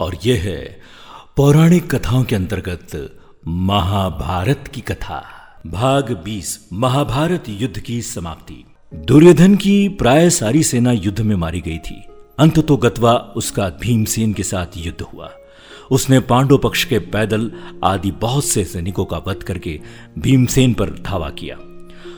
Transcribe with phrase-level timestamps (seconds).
[0.00, 0.80] और यह है
[1.36, 3.16] पौराणिक कथाओं के अंतर्गत
[3.48, 5.24] महाभारत की कथा।
[5.66, 8.64] भाग 20 महाभारत युद्ध की समाप्ति।
[8.94, 12.02] दुर्योधन की प्राय सारी सेना युद्ध में मारी गई थी।
[12.38, 15.30] अंत तो गतवा उसका भीमसेन के साथ युद्ध हुआ।
[15.90, 17.52] उसने पांडव पक्ष के पैदल
[17.84, 19.80] आदि बहुत से सैनिकों का वध करके
[20.18, 21.58] भीमसेन पर धावा किया।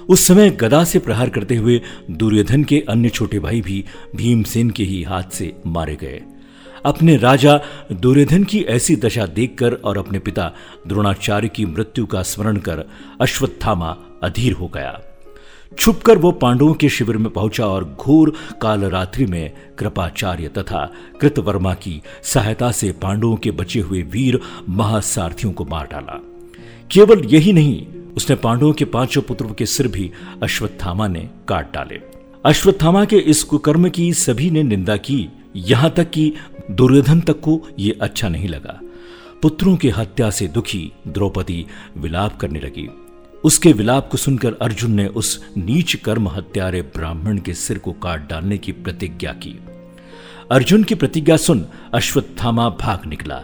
[0.09, 3.85] उस समय गदा से प्रहार करते हुए दुर्योधन के अन्य छोटे भाई भी
[4.17, 6.23] भीमसेन के ही हाथ से मारे गए।
[6.85, 7.61] अपने राजा
[7.93, 10.53] दुर्योधन की ऐसी दशा देखकर और अपने पिता
[10.87, 12.85] द्रोणाचार्य की मृत्यु का स्मरण कर
[13.21, 15.01] अश्वत्थामा अधीर हो गया।
[15.79, 21.75] छुपकर वो पांडवों के शिविर में पहुँचा और घोर काल रात्रि में कृपाचार्य तथा कृतवर्मा
[21.75, 26.21] की सहायता से पांडवों के बचे हुए वीर महासारथियों को मार डाला।
[26.91, 30.11] केवल यही नहीं, उसने पांडवों के पाँचों पुत्रों के सिर भी
[30.43, 32.01] अश्वत्थामा ने काट डाले।
[32.45, 36.33] अश्वत्थामा के इस कुकर्म की सभी ने निंदा की, यहाँ तक कि
[36.71, 38.81] दुर्योधन तक को यह अच्छा नहीं लगा।
[39.43, 42.89] पुत्रों की हत्या से दुखी द्रौपदी विलाप करने लगी।
[43.45, 48.29] उसके विलाप को सुनकर अर्जुन ने उस नीच कर्म हत्यारे ब्राह्मण के सिर को काट
[48.29, 49.59] डालने की प्रतिज्ञा की।
[50.53, 53.43] अर्जुन की प्रतिज्ञा सुन अश्वत्थामा भाग निकला।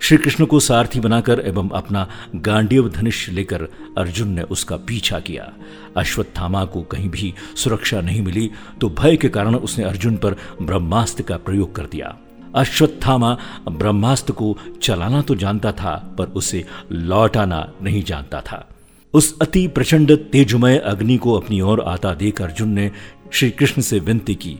[0.00, 3.62] श्री कृष्ण को सारथी बनाकर एवं अपना गांडीव धनुष लेकर
[3.98, 5.52] अर्जुन ने उसका पीछा किया।
[5.96, 8.50] अश्वत्थामा को कहीं भी सुरक्षा नहीं मिली
[8.80, 12.16] तो भय के कारण उसने अर्जुन पर ब्रह्मास्त्र का प्रयोग कर दिया।
[12.56, 18.68] अश्वत्थामा ब्रह्मास्त्र को चलाना तो जानता था, पर उसे लौटाना नहीं जानता था।
[19.14, 22.90] उस अति प्रचंड तेजमय अग्नि को अपनी ओर आता देख अर्जुन ने
[23.32, 24.58] श्री कृष्ण से विनती की,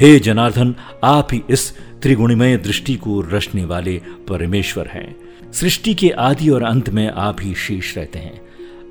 [0.00, 5.16] हे जनार्दन, आप ही इस त्रिगुणमय दृष्टि को रचने वाले परमेश्वर हैं।
[5.52, 8.40] सृष्टि के आदि और अंत में आप ही शेष रहते हैं।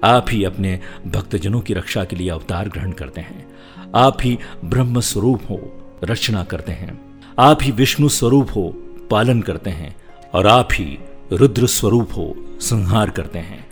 [0.04, 3.48] आप ही अपने भक्तजनों की रक्षा के लिए अवतार ग्रहण करते हैं।
[3.96, 7.07] आप ही ब्रह्म स्वरूप हो, रचना करते हैं।
[7.40, 8.76] आप ही विष्णु स्वरूप हो,
[9.12, 9.96] पालन करते हैं,
[10.34, 10.98] और आप ही
[11.34, 13.68] रुद्र स्वरूप हो, संहार करते हैं।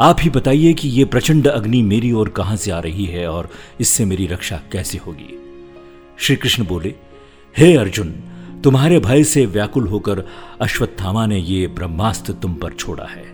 [0.00, 3.50] आप ही बताइए कि ये प्रचंड अग्नि मेरी ओर कहाँ से आ रही है और
[3.80, 5.38] इससे मेरी रक्षा कैसे होगी?
[6.18, 6.94] श्री कृष्ण बोले,
[7.58, 8.10] हे अर्जुन,
[8.64, 10.24] तुम्हारे भय से व्याकुल होकर
[10.60, 13.24] अश्वत्थामा ने ये ब्रह्मास्त्र तुम पर छोड़ा है।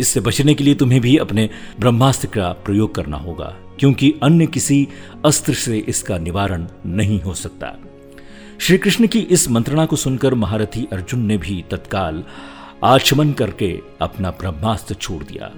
[0.00, 1.50] इससे बचने के लिए तुम्हें भी अपने
[1.80, 4.88] ब्रह्मास्त्र का प्रयोग करना होगा, क्योंकि अन्य किसी
[5.24, 7.76] अस्त्र से इसका निवारण नहीं हो सकता।
[8.60, 12.24] श्री कृष्ण की इस मंत्रणा को सुनकर महारथी अर्जुन ने भी तत्काल
[12.84, 15.50] आचमन करके अपना ब्रह्मास्त्र छोड़ दिया।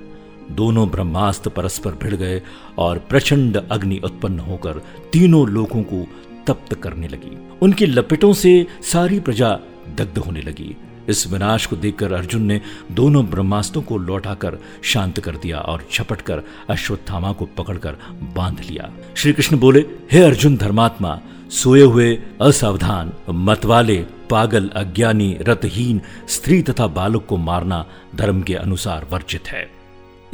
[0.51, 2.43] दोनों ब्रह्मास्त्र परस्पर भिड़ गए
[2.79, 4.83] और प्रचंड अग्नि उत्पन्न होकर
[5.13, 6.07] तीनों लोगों को
[6.47, 9.59] तप्त करने लगी। उनकी लपेटों से सारी प्रजा
[9.95, 10.77] दग्ध होने लगी।
[11.09, 12.61] इस विनाश को देखकर अर्जुन ने
[12.93, 17.97] दोनों ब्रह्मास्त्रों को लौटाकर शांत कर दिया और झपट कर अश्वत्थामा को पकड़कर
[18.37, 21.21] बाँध लिया। श्री कृष्ण बोले, हे अर्जुन धर्मात्मा,
[21.51, 27.87] सोए हुए, असावधान, मतवाले, पागल, अज्ञानी, रतहीन, स्त्री तथा बालक को मारना
[28.17, 29.71] धर्म के अनुसार वर्जित है।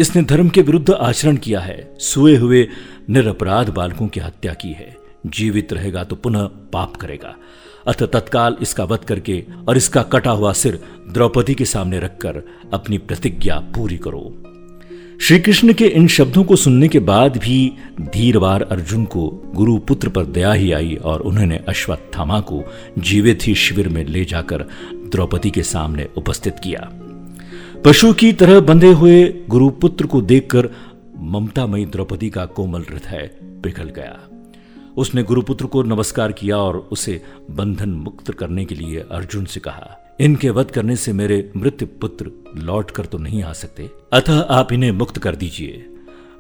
[0.01, 2.69] इसने धर्म के विरुद्ध आचरण किया है। सोए हुए,
[3.11, 7.35] निरपराध बालकों की हत्या की है। जीवित रहेगा तो पुनः पाप करेगा।
[7.87, 10.81] अतः तत्काल इसका वध करके और इसका कटा हुआ सिर
[11.13, 12.43] द्रौपदी के सामने रखकर
[12.73, 14.43] अपनी प्रतिज्ञा पूरी करो।
[15.21, 20.09] श्री कृष्ण के इन शब्दों को सुनने के बाद भी धीरवार अर्जुन को गुरु पुत्र
[20.09, 22.63] पर दया ही आई और उन्होंने अश्वत्थामा को
[22.99, 24.67] जीवित ही शिविर में ले जाकर
[25.11, 26.91] द्रौपदी के सामने उपस्थित किया।
[27.85, 30.69] पशु की तरह बंधे हुए गुरुपुत्र को देखकर
[31.19, 33.31] ममतामयी द्रौपदी का कोमल हृदय
[33.63, 34.19] पिघल गया।
[34.97, 39.97] उसने गुरुपुत्र को नमस्कार किया और उसे बंधन मुक्त करने के लिए अर्जुन से कहा,
[40.21, 44.73] इनके वध करने से मेरे मृत पुत्र लौट कर तो नहीं आ सकते। अतः आप
[44.73, 45.85] इन्हें मुक्त कर दीजिए।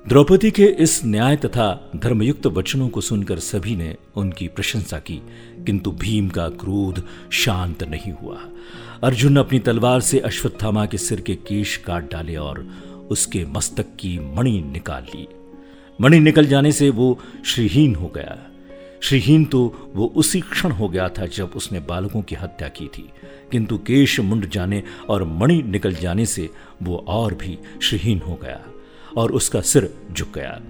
[0.07, 5.21] द्रौपदी के इस न्याय तथा धर्मयुक्त वचनों को सुनकर सभी ने उनकी प्रशंसा की,
[5.67, 8.39] किंतु भीम का क्रोध शांत नहीं हुआ।
[9.03, 12.67] अर्जुन अपनी तलवार से अश्वत्थामा के सिर के केश काट डाले और
[13.11, 15.27] उसके मस्तक की मणि निकाल ली।
[16.01, 18.39] मणि निकल जाने से वो श्रीहीन हो गया।
[19.01, 23.11] श्रीहीन तो वो उसी क्षण हो गया था जब उसने बालकों की हत्या की थी।
[23.53, 26.51] किंतु केश मुंड जाने और मणि निकल जाने से
[26.83, 28.61] वो और भी श्रीहीन हो गया
[29.17, 30.61] और उसका सिर झुक गया।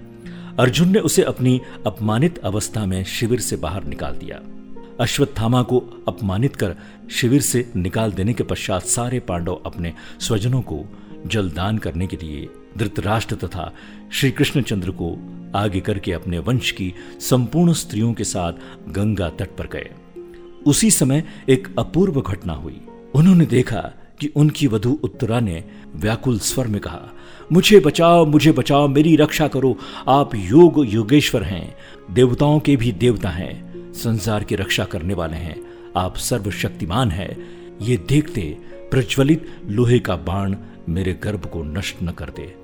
[0.59, 4.41] अर्जुन ने उसे अपनी अपमानित अवस्था में शिविर से बाहर निकाल दिया।
[4.99, 6.75] अश्वत्थामा को अपमानित कर
[7.11, 10.85] शिविर से निकाल देने के पश्चात सारे पांडव अपने स्वजनों को
[11.25, 13.73] जलदान करने के लिए धृतराष्ट्र तथा
[14.11, 15.17] श्री कृष्णचंद्र को
[15.55, 18.53] आगे करके अपने वंश की संपूर्ण स्त्रियों के साथ
[18.89, 19.89] गंगा तट पर गए।
[20.67, 22.81] उसी समय एक अपूर्व घटना हुई।
[23.15, 25.63] उन्होंने देखा कि उनकी वधु उत्तरा ने
[25.95, 27.01] व्याकुल स्वर में कहा,
[27.51, 29.77] मुझे बचाओ मुझे बचाओ, मेरी रक्षा करो।
[30.07, 31.75] आप योग योगेश्वर हैं,
[32.11, 35.61] देवताओं के भी देवता हैं, संसार की रक्षा करने वाले हैं।
[35.97, 38.57] आप सर्वशक्तिमान हैं। ये देखते
[38.91, 40.55] प्रज्वलित लोहे का बाण
[40.89, 42.55] मेरे गर्भ को नष्ट न कर दे।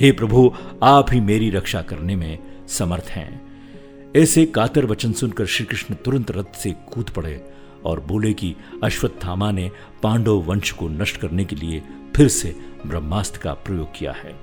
[0.00, 2.38] हे प्रभु, आप ही मेरी रक्षा करने में
[2.68, 3.52] समर्थ हैं।
[4.16, 7.52] ऐसे कातर वचन सुनकर श्री कृष्ण तुरंत रथ से कूद पड़े
[7.84, 9.70] और बोले कि अश्वत्थामा ने
[10.02, 11.82] पांडव वंश को नष्ट करने के लिए
[12.16, 12.56] फिर से
[12.86, 14.36] ब्रह्मास्त्र का प्रयोग किया है,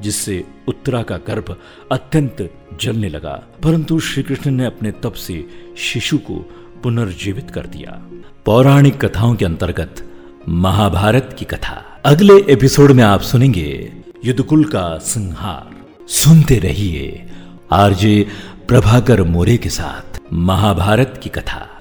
[0.00, 1.56] जिससे उत्तरा का गर्भ
[1.92, 8.02] अत्यंत जलने लगा। परंतु श्री कृष्ण ने अपने तप से शिशु को पुनर्जीवित कर दिया।
[8.46, 10.10] पौराणिक कथाओं के अंतर्गत
[10.48, 13.92] महाभारत की कथा। अगले एपिसोड में आप सुनेंगे
[14.24, 15.70] युद्धकुल का संहार।
[16.08, 17.30] सुनते रहिए
[17.72, 18.26] आरजे
[18.68, 21.71] प्रभाकर मोरे के साथ महाभारत की कथा।